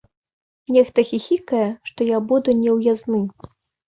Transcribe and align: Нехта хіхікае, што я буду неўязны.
Нехта 0.77 1.03
хіхікае, 1.09 1.67
што 1.89 2.07
я 2.15 2.21
буду 2.31 2.55
неўязны. 2.63 3.21